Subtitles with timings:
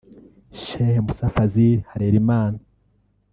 [0.61, 2.59] Sheikh Musa Fadhil Harelimana